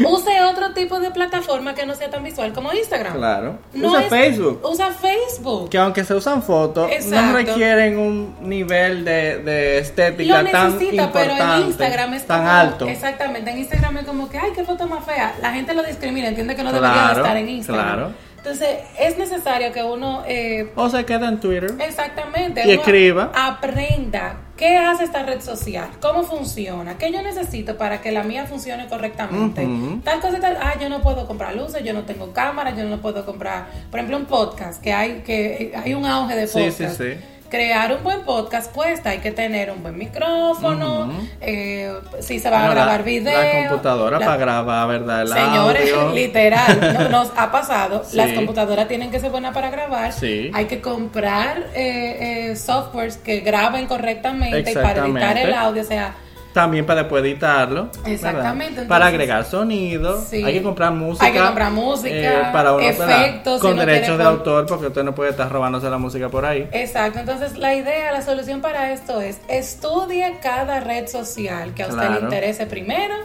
[0.06, 3.14] use otro tipo de plataforma que no sea tan visual como Instagram.
[3.14, 3.58] Claro.
[3.74, 4.60] No Usa es- Facebook.
[4.64, 5.68] Usa Facebook.
[5.70, 11.10] Que aunque se usan fotos, no requieren un nivel de, de estética lo tan necesita,
[11.12, 12.86] pero importante, en Instagram es tan como- alto.
[12.88, 15.34] Exactamente, en Instagram es como que, ay, qué foto más fea.
[15.42, 17.84] La gente lo discrimina, entiende que no debería Claro, de estar en Instagram.
[17.94, 18.12] claro.
[18.38, 21.72] Entonces, es necesario que uno, eh, O se queda en Twitter.
[21.80, 23.32] exactamente, Y uno escriba.
[23.34, 28.46] aprenda qué hace esta red social, cómo funciona, qué yo necesito para que la mía
[28.46, 29.66] funcione correctamente.
[30.04, 33.00] Tal cosa tal, ah, yo no puedo comprar luces, yo no tengo cámara, yo no
[33.00, 36.96] puedo comprar, por ejemplo, un podcast, que hay, que hay un auge de Sí, podcast.
[36.98, 37.20] sí, sí.
[37.48, 41.12] Crear un buen podcast cuesta, hay que tener un buen micrófono, Ujú.
[41.40, 43.62] eh, si se van a grabar la- videos.
[43.62, 45.22] La computadora la- para grabar, ¿verdad?
[45.22, 46.12] El Señores, audio.
[46.14, 48.02] literal, no- nos ha pasado.
[48.10, 48.16] Sí.
[48.16, 50.12] Las computadoras tienen que ser buenas para grabar.
[50.12, 50.50] Sí.
[50.54, 55.82] Hay que comprar eh, eh, softwares que graben correctamente y para editar el audio.
[55.82, 56.14] O sea,
[56.56, 57.90] También para después editarlo.
[58.06, 60.24] Exactamente, para agregar sonido.
[60.24, 60.42] Sí.
[60.42, 61.26] Hay que comprar música.
[61.26, 65.14] Hay que comprar música, eh, para uno, efectos, Con derechos de autor, porque usted no
[65.14, 66.66] puede estar robándose la música por ahí.
[66.72, 67.18] exacto.
[67.18, 72.08] Entonces, la idea, la solución para esto es estudie cada red social que a usted
[72.08, 73.16] le interese primero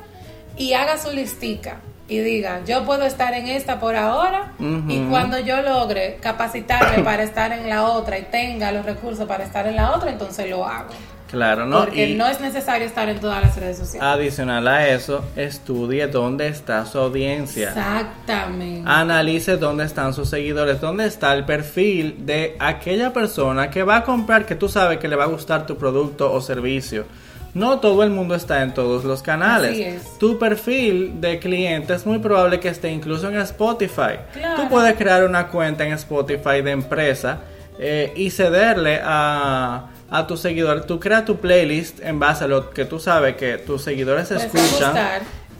[0.57, 1.77] y haga su listica.
[2.09, 4.51] Y diga, yo puedo estar en esta por ahora
[4.89, 9.45] y cuando yo logre capacitarme para estar en la otra y tenga los recursos para
[9.45, 10.89] estar en la otra, entonces lo hago.
[11.31, 11.79] Claro, ¿no?
[11.85, 14.03] Porque Y- no es necesario estar en todas las redes sociales.
[14.03, 17.69] Adicional a eso, estudie dónde está su audiencia.
[17.69, 18.83] Exactamente.
[18.85, 24.03] Analice dónde están sus seguidores, dónde está el perfil de aquella persona que va a
[24.03, 27.05] comprar, que tú sabes que le va a gustar tu producto o servicio.
[27.53, 29.71] No todo el mundo está en todos los canales.
[29.71, 30.17] Así es.
[30.19, 34.19] Tu perfil de cliente es muy probable que esté incluso en Spotify.
[34.33, 34.61] Claro.
[34.63, 37.39] Tú puedes crear una cuenta en Spotify de empresa
[37.77, 40.85] eh, y cederle a, a tus seguidores.
[40.85, 44.43] Tú creas tu playlist en base a lo que tú sabes que tus seguidores Les
[44.43, 44.95] escuchan.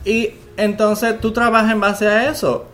[0.05, 2.65] Y entonces tú trabajas en base a eso.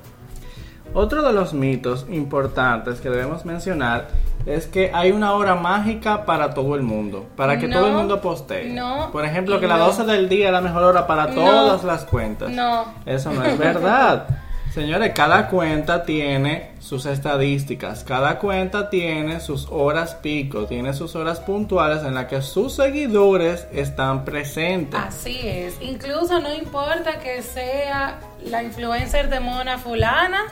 [0.94, 4.08] Otro de los mitos importantes que debemos mencionar
[4.46, 7.94] es que hay una hora mágica para todo el mundo, para que No, todo el
[7.94, 8.70] mundo postee.
[8.74, 9.88] no, Por ejemplo, que las no.
[9.88, 12.50] 12 del día es la mejor hora para todas las cuentas.
[12.50, 12.86] no.
[13.06, 14.28] Eso no es verdad.
[14.78, 21.40] Señores, cada cuenta tiene sus estadísticas, cada cuenta tiene sus horas pico, tiene sus horas
[21.40, 25.00] puntuales en las que sus seguidores están presentes.
[25.00, 25.82] Así es.
[25.82, 30.44] Incluso no importa que sea la influencer de mona fulana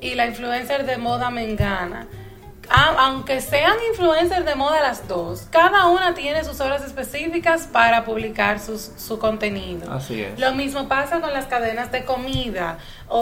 [0.00, 2.08] y la influencer de moda mengana.
[2.72, 8.60] Aunque sean influencers de moda las dos, cada una tiene sus horas específicas para publicar
[8.60, 9.90] sus- su contenido.
[9.92, 10.38] Así es.
[10.38, 12.78] Lo mismo pasa con las cadenas de comida
[13.08, 13.18] o,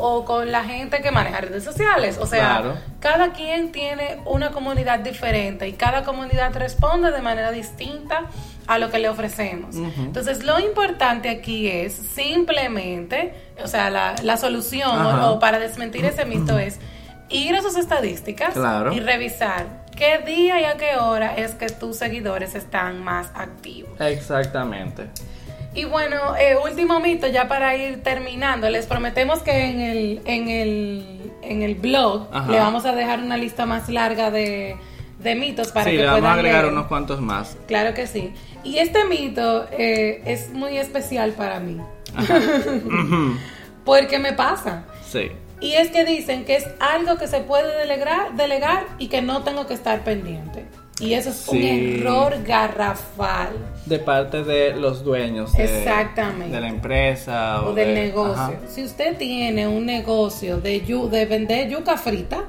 [0.00, 2.18] o con la gente que maneja redes sociales.
[2.18, 2.74] O sea, Claro.
[3.00, 8.26] cada quien tiene una comunidad diferente y cada comunidad responde de manera distinta
[8.68, 9.74] a lo que le ofrecemos.
[9.76, 16.24] Entonces, lo importante aquí es simplemente, o sea, la, la solución o para desmentir ese
[16.24, 16.78] mito es
[17.36, 18.92] ir a sus estadísticas Claro.
[18.92, 19.66] y revisar
[19.96, 23.90] qué día y a qué hora es que tus seguidores están más activos.
[24.00, 25.08] Exactamente.
[25.74, 30.48] Y bueno, eh, último mito, ya para ir terminando, les prometemos que en el, en
[30.48, 32.50] el, en el blog Ajá.
[32.50, 34.76] le vamos a dejar una lista más larga de,
[35.18, 36.72] de mitos para sí, que le vamos a puedan agregar leer.
[36.74, 37.56] unos cuantos más.
[37.66, 38.32] Claro que sí.
[38.62, 41.78] Y este mito eh, es muy especial para mí,
[43.84, 44.84] porque me pasa.
[45.06, 45.30] sí.
[45.60, 49.42] Y es que dicen que es algo que se puede delegar, delegar y que no
[49.42, 50.66] tengo que estar pendiente.
[51.00, 53.48] Y eso es un error garrafal.
[53.86, 56.54] De parte de los dueños de, Exactamente.
[56.54, 58.42] de la empresa o, o del de- negocio.
[58.42, 58.52] Ajá.
[58.68, 62.44] Si usted tiene un negocio de, yu- de vender yuca frita,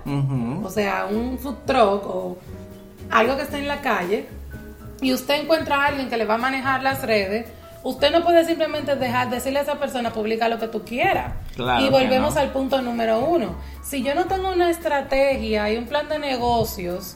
[0.64, 2.38] o sea, un food truck o
[3.10, 4.26] algo que esté en la calle,
[5.02, 7.48] y usted encuentra a alguien que le va a manejar las redes,
[7.86, 11.34] usted no puede simplemente dejar decirle a esa persona publica lo que tú quieras.
[11.56, 12.42] Claro y volvemos no.
[12.42, 13.56] al punto número uno.
[13.84, 17.16] Si yo no tengo una estrategia y un plan de negocios,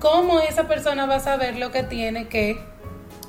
[0.00, 2.60] ¿cómo esa persona va a saber lo que tiene que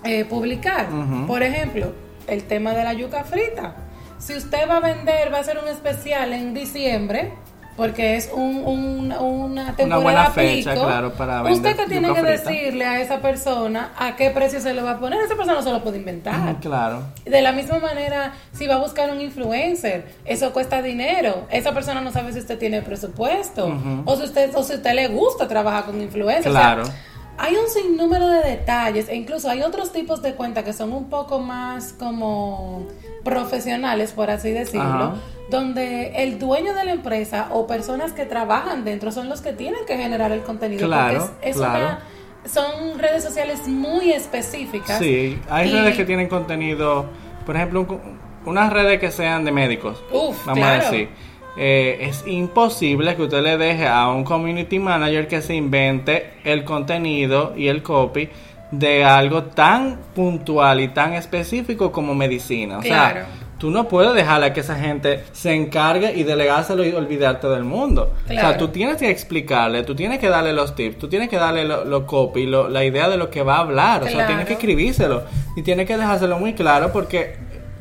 [0.03, 0.87] eh, publicar?
[1.27, 1.93] Por ejemplo,
[2.25, 3.75] el tema de la yuca frita.
[4.17, 7.31] Si usted va a vender, va a hacer un especial en diciembre,
[7.77, 12.21] porque es un, un- una temporada buena fecha, pico, claro, para usted que tiene que
[12.21, 15.61] decirle a esa persona a qué precio se lo va a poner, esa persona no
[15.63, 16.57] se lo puede inventar.
[16.59, 17.03] Claro.
[17.25, 21.47] De la misma manera, si va a buscar un influencer, eso cuesta dinero.
[21.49, 23.73] Esa persona no sabe si usted tiene presupuesto
[24.05, 26.47] o si usted o si usted le gusta trabajar con influencers.
[26.47, 26.83] O sea, Claro.
[27.37, 31.09] hay un sinnúmero de detalles e incluso hay otros tipos de cuentas que son un
[31.09, 32.85] poco más como
[33.23, 35.13] profesionales, por así decirlo, Ajá.
[35.51, 39.81] Donde el dueño de la empresa o personas que trabajan dentro son los que tienen
[39.85, 40.87] que generar el contenido.
[40.87, 41.85] Claro, porque es, es claro.
[41.85, 41.99] una-
[42.51, 44.97] son redes sociales muy específicas.
[44.97, 47.05] Sí, hay Y- redes que tienen contenido,
[47.45, 50.01] por ejemplo, un unas redes que sean de médicos.
[50.11, 50.81] Uf, vamos claro.
[50.81, 51.09] a decir.
[51.57, 56.63] Eh, es imposible que usted le deje a un community manager que se invente el
[56.63, 58.29] contenido y el copy
[58.71, 62.79] de algo tan puntual y tan específico como medicina.
[62.79, 63.19] O Claro.
[63.19, 63.27] sea,
[63.61, 67.63] tú no puedes dejarle a que esa gente se encargue y delegárselo y olvidarte del
[67.63, 68.11] mundo.
[68.25, 71.37] O sea, tú tienes que explicarle, tú tienes que darle los tips, tú tienes que
[71.37, 74.01] darle lo, lo copy, lo- la idea de lo que va a hablar.
[74.01, 77.35] O sea, tienes que escribírselo y tienes que dejárselo muy claro porque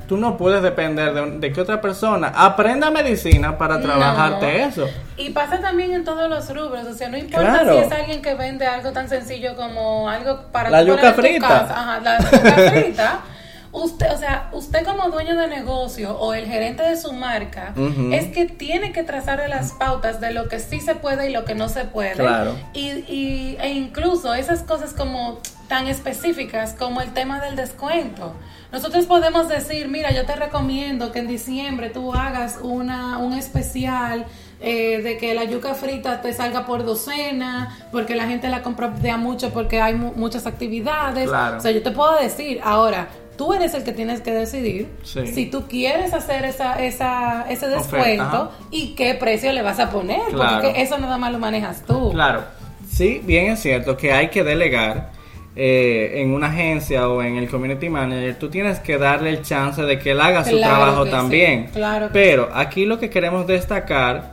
[0.07, 3.85] tú no puedes depender de, de que otra persona aprenda medicina para No.
[3.85, 4.87] trabajarte eso.
[5.17, 7.73] Y pasa también en todos los rubros, o sea, no importa Claro.
[7.73, 11.21] si es alguien que vende algo tan sencillo como algo para La yuca en tu
[11.23, 11.49] frita.
[11.49, 11.75] casa.
[11.81, 13.21] Ajá, la yuca frita.
[13.73, 17.73] Usted, o sea, usted como dueño de negocio o el gerente de su marca,
[18.13, 21.45] es que tiene que trazarle las pautas de lo que sí se puede y lo
[21.45, 22.15] que no se puede.
[22.15, 22.57] Claro.
[22.75, 28.35] Y, y- e incluso esas cosas como tan específicas como el tema del descuento.
[28.73, 34.27] Nosotros podemos decir, mira, yo te recomiendo que en diciembre tú hagas una, un especial
[34.61, 38.89] eh, de que la yuca frita te salga por docena, porque la gente la compra
[38.89, 41.29] de a mucho porque hay mu- muchas actividades.
[41.29, 41.57] Claro.
[41.59, 43.09] O sea, yo te puedo decir, ahora,
[43.41, 45.27] tú eres el que tienes que decidir Sí.
[45.29, 50.21] si tú quieres hacer esa, esa, ese descuento y qué precio le vas a poner,
[50.31, 50.61] Claro.
[50.61, 52.11] porque eso nada más lo manejas tú.
[52.13, 52.43] Claro,
[52.87, 55.13] sí, bien es cierto que hay que delegar
[55.57, 59.81] eh, en una agencia o en el community manager, tú tienes que darle el chance
[59.81, 61.69] de que él haga su trabajo también.
[61.69, 64.33] sí, claro Pero aquí lo que queremos destacar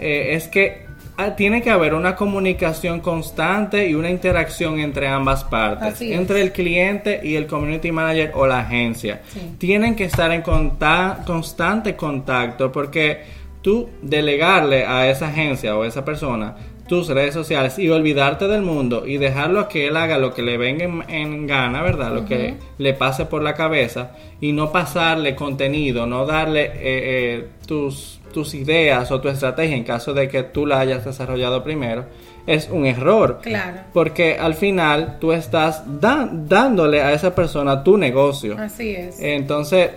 [0.00, 0.87] eh, es que
[1.36, 7.20] tiene que haber una comunicación constante y una interacción entre ambas partes, entre el cliente
[7.22, 9.20] y el community manager o la agencia.
[9.28, 9.40] Sí.
[9.58, 13.22] Tienen que estar en conta- constante contacto porque
[13.62, 16.54] tú delegarle a esa agencia o a esa persona
[16.88, 20.40] tus redes sociales y olvidarte del mundo y dejarlo a que él haga lo que
[20.40, 22.14] le venga en, en gana, ¿verdad?
[22.14, 27.48] Lo que le pase por la cabeza y no pasarle contenido, no darle eh, eh,
[27.66, 32.06] tus, tus ideas o tu estrategia en caso de que tú la hayas desarrollado primero,
[32.46, 33.40] es un error.
[33.42, 33.78] Claro.
[33.92, 38.56] Porque al final tú estás da- dándole a esa persona tu negocio.
[38.58, 39.18] Así es.
[39.20, 39.90] Entonces,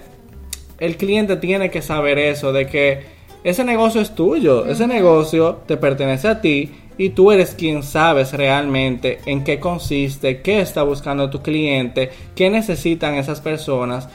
[0.79, 3.03] el cliente tiene que saber eso, de que
[3.43, 8.33] ese negocio es tuyo, ese negocio te pertenece a ti y tú eres quien sabes
[8.33, 14.09] realmente en qué consiste, qué está buscando tu cliente, qué necesitan esas personas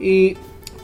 [0.00, 0.36] y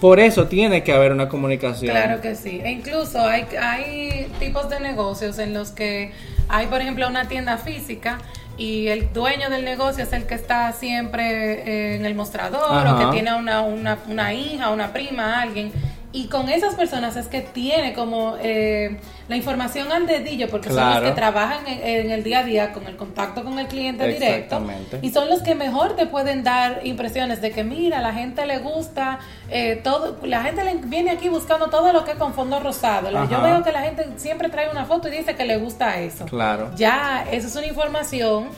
[0.02, 1.92] por eso tiene que haber una comunicación.
[1.92, 2.60] Claro que sí.
[2.64, 6.10] E incluso hay, hay tipos de negocios en los que
[6.48, 8.18] hay, por ejemplo, una tienda física
[8.58, 12.96] y el dueño del negocio es el que está siempre eh, en el mostrador Ajá.
[12.96, 15.70] o que tiene una, una, una hija, una prima, alguien.
[16.12, 18.98] Y con esas personas es que tiene como eh,
[19.28, 22.72] la información al dedillo, porque son los que trabajan en, en el día a día
[22.72, 24.62] con el contacto con el cliente directo.
[25.00, 28.58] Y son los que mejor te pueden dar impresiones de que, mira, la gente le
[28.58, 29.20] gusta,
[29.50, 33.10] eh, todo, la gente le viene aquí buscando todo lo que es con fondo rosado.
[33.28, 36.26] Yo veo que la gente siempre trae una foto y dice que le gusta eso.
[36.26, 36.70] Claro.
[36.76, 38.48] Ya, esa es una información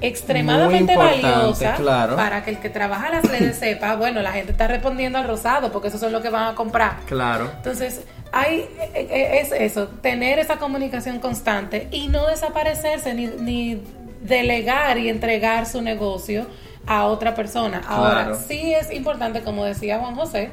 [0.00, 2.16] extremadamente valiosa claro.
[2.16, 5.72] para que el que trabaja las redes sepa, bueno, la gente está respondiendo al rosado
[5.72, 6.96] porque esos son los que van a comprar.
[7.06, 7.50] Claro.
[7.56, 8.02] Entonces,
[8.32, 13.82] hay, eh, eh, es eso, tener esa comunicación constante y no desaparecerse ni, ni
[14.22, 16.46] delegar y entregar su negocio
[16.86, 17.80] a otra persona.
[17.86, 18.38] Ahora, Claro.
[18.46, 20.50] sí es importante, como decía Juan José,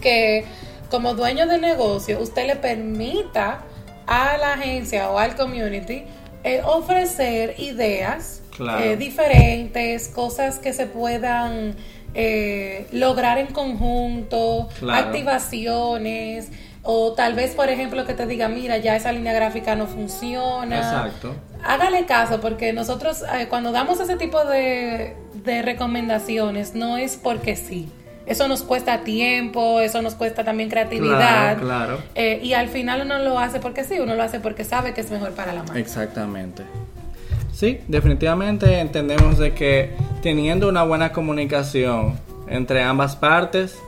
[0.00, 0.44] que
[0.90, 3.62] como dueño de negocio usted le permita
[4.06, 6.04] a la agencia o al community
[6.44, 8.84] eh, ofrecer ideas Claro.
[8.84, 11.74] eh, diferentes, cosas que se puedan
[12.14, 15.06] eh, lograr en conjunto, Claro.
[15.08, 16.50] activaciones,
[16.82, 20.76] o tal vez, por ejemplo, que te diga, mira, ya esa línea gráfica no funciona.
[20.76, 21.34] Exacto.
[21.64, 27.56] Hágale caso, porque nosotros eh, cuando damos ese tipo de, de recomendaciones, no es porque
[27.56, 27.88] sí.
[28.26, 31.58] Eso nos cuesta tiempo, eso nos cuesta también creatividad.
[31.58, 31.98] Claro, claro.
[32.14, 35.02] Eh, y al final uno lo hace porque sí, uno lo hace porque sabe que
[35.02, 35.78] es mejor para la marca.
[35.78, 36.62] Exactamente.
[37.52, 39.90] Sí, definitivamente entendemos de que
[40.22, 43.78] teniendo una buena comunicación entre ambas partes,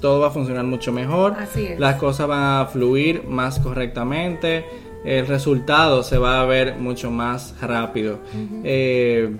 [0.00, 1.34] todo va a funcionar mucho mejor.
[1.38, 1.80] Así es.
[1.80, 4.64] Las cosas van a fluir más correctamente.
[5.04, 8.20] El resultado se va a ver mucho más rápido.
[8.64, 9.36] Eh,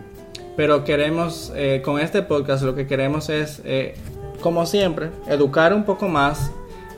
[0.57, 3.95] pero queremos, eh, con este podcast, lo que queremos es, eh,
[4.45, 6.53] como siempre, educar un poco más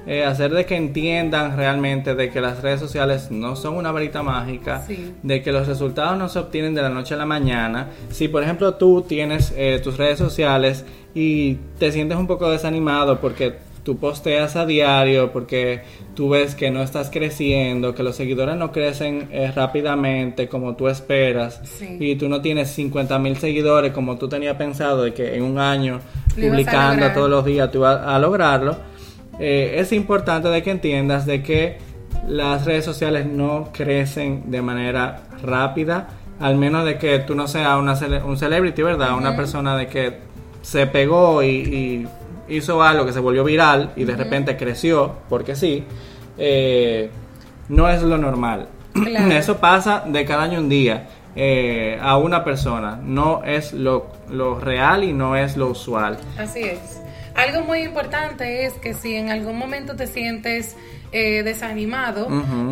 [0.09, 4.23] eh, hacer de que entiendan realmente de que las redes sociales no son una varita
[4.23, 5.13] mágica, Sí.
[5.23, 7.89] de que los resultados no se obtienen de la noche a la mañana.
[8.11, 13.21] Si por ejemplo tú tienes eh, tus redes sociales y te sientes un poco desanimado
[13.21, 13.55] porque
[13.85, 15.83] tú posteas a diario, porque
[16.17, 20.89] tú ves que no estás creciendo, que los seguidores no crecen eh, rápidamente como tú
[20.89, 21.97] esperas Sí.
[22.01, 25.59] y tú no tienes 50 mil seguidores como tú tenías pensado de que en un
[25.61, 26.01] año
[26.51, 28.77] publicando todos los días tú vas a lograrlo
[29.39, 31.79] eh, es importante de que entiendas de que
[32.29, 36.09] las redes sociales no crecen de manera rápida,
[36.41, 39.15] al menos de que tú no seas una cele- un celebrity, ¿verdad?
[39.17, 40.19] Una persona de que
[40.63, 42.09] se pegó y, y
[42.57, 45.85] hizo algo que se volvió viral y de repente creció, porque sí,
[46.39, 47.11] eh,
[47.69, 48.69] no es lo normal.
[48.95, 49.31] Claro.
[49.33, 54.59] Eso pasa de cada año un día eh, a una persona, no es lo, lo
[54.61, 56.19] real y no es lo usual.
[56.39, 56.79] Así es.
[57.35, 60.75] Algo muy importante es que si en algún momento te sientes
[61.13, 62.29] eh, desanimado,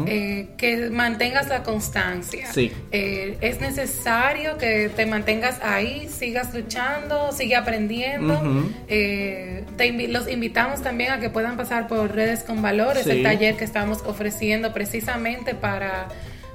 [0.07, 2.51] eh, que mantengas la constancia.
[2.53, 2.73] Sí.
[2.91, 8.41] Eh, es necesario que te mantengas ahí, sigas luchando, sigue aprendiendo.
[8.89, 13.11] Eh, te invi- los invitamos también a que puedan pasar por Redes con Valores, Sí.
[13.11, 16.09] el taller que estamos ofreciendo precisamente para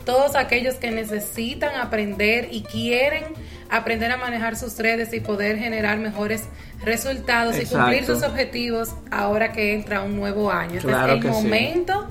[0.06, 3.24] todos aquellos que necesitan aprender y quieren
[3.70, 6.44] aprender a manejar sus redes y poder generar mejores
[6.84, 10.76] resultados y cumplir sus objetivos ahora que entra un nuevo año.
[10.78, 11.44] Este Claro es el sí.
[11.44, 12.08] momento.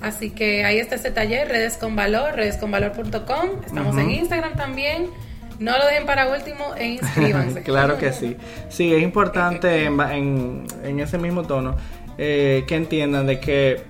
[0.00, 3.62] Así que ahí está este taller, Redes con Valor, redesconvalor.com.
[3.64, 4.10] Estamos en Ujú.
[4.10, 5.06] Instagram también.
[5.60, 7.62] No lo dejen para último e inscríbanse.
[7.62, 8.36] claro que sí.
[8.68, 11.76] Sí, es importante en, en- en ese mismo tono
[12.18, 13.82] eh, que entiendan de que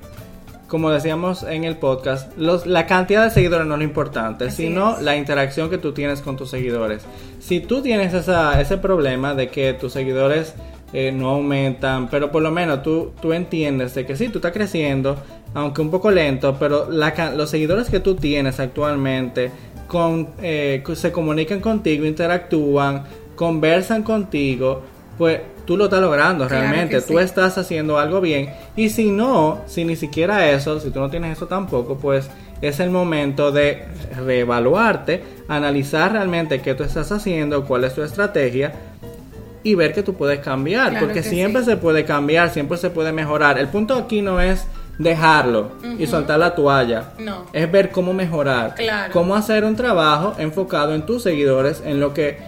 [0.73, 4.69] como decíamos en el podcast, los, la cantidad de seguidores no es lo importante, Así
[4.69, 5.03] sino es.
[5.03, 7.03] la interacción que tú tienes con tus seguidores.
[7.41, 10.55] Si tú tienes esa, ese problema de que tus seguidores
[10.95, 14.53] eh, no aumentan, pero por lo menos tú, tú entiendes de que sí, tú estás
[14.53, 15.19] creciendo,
[15.53, 19.51] aunque un poco lento, pero la los seguidores que tú tienes actualmente
[19.87, 23.05] con, eh, se comunican contigo, interactúan,
[23.37, 24.81] conversan contigo,
[25.19, 27.25] pues tú lo estás logrando Claro realmente, tú sí.
[27.25, 31.37] estás haciendo algo bien y si no, si ni siquiera eso, si tú no tienes
[31.37, 32.29] eso tampoco, pues
[32.61, 33.85] es el momento de
[34.25, 38.73] reevaluarte, analizar realmente qué tú estás haciendo, cuál es tu estrategia
[39.65, 41.71] y ver que tú puedes cambiar, Claro porque que siempre sí.
[41.71, 43.59] se puede cambiar, siempre se puede mejorar.
[43.59, 44.67] El punto aquí no es
[44.99, 47.11] dejarlo y soltar la toalla.
[47.19, 47.47] No.
[47.53, 49.13] Es ver cómo mejorar, Claro.
[49.13, 52.39] cómo hacer un trabajo enfocado en tus seguidores, en lo que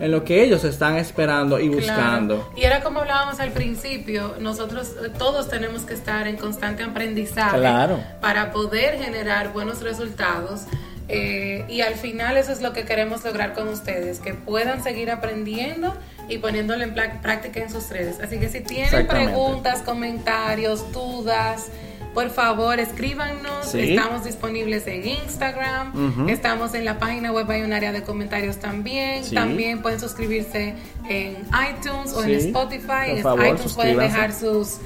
[0.00, 2.36] en lo que ellos están esperando y buscando.
[2.36, 2.52] Claro.
[2.56, 7.58] Y era como hablábamos al principio, nosotros eh, todos tenemos que estar en constante aprendizaje
[7.58, 7.98] Claro.
[8.20, 10.62] para poder generar buenos resultados.
[11.06, 15.10] eh, y al final eso es lo que queremos lograr con ustedes, que puedan seguir
[15.10, 15.94] aprendiendo
[16.30, 18.20] y poniéndolo en práctica en sus redes.
[18.20, 21.66] Así que si tienen preguntas, comentarios, dudas,
[22.14, 23.66] por favor escríbanos.
[23.66, 23.94] Sí.
[23.94, 29.24] Estamos disponibles en Instagram, estamos en la página web, hay un área de comentarios también.
[29.24, 29.34] Sí.
[29.34, 30.74] También pueden suscribirse
[31.08, 31.36] en
[31.70, 33.08] iTunes o en Spotify.
[33.08, 34.76] En iTunes pueden dejar sus,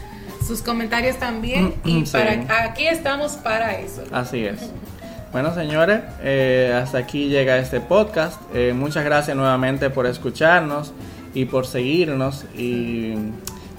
[0.46, 1.74] sus comentarios también.
[1.84, 2.12] Y Sí.
[2.12, 4.02] para aquí estamos para eso.
[4.10, 4.70] Así es.
[5.30, 8.40] Bueno, señores, eh, hasta aquí llega este podcast.
[8.54, 10.92] Eh, muchas gracias nuevamente por escucharnos
[11.34, 12.46] y por seguirnos.
[12.56, 13.12] Y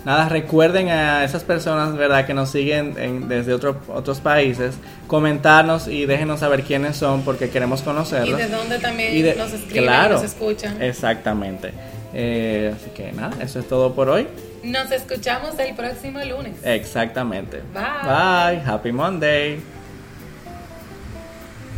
[0.06, 4.76] nada, recuerden a esas personas, ¿verdad?, que nos siguen en- desde otro- otros países,
[5.08, 8.38] comentarnos y déjenos saber quiénes son porque queremos Y conocerlos.
[8.38, 10.82] de dónde también Y de- nos escriben claro, y nos escuchan.
[10.82, 11.72] Exactamente.
[12.14, 14.28] Eh, así que nada, eso es todo por hoy.
[14.64, 16.54] Nos escuchamos el próximo lunes.
[16.64, 17.62] Exactamente.
[17.74, 18.58] Bye.
[18.58, 18.62] Bye.
[18.66, 19.60] Happy Monday.